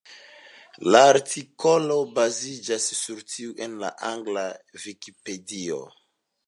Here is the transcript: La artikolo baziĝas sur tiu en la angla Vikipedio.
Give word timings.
La 0.95 1.01
artikolo 1.09 1.97
baziĝas 2.15 2.89
sur 3.03 3.23
tiu 3.35 3.55
en 3.67 3.79
la 3.85 3.93
angla 4.13 4.49
Vikipedio. 4.87 5.81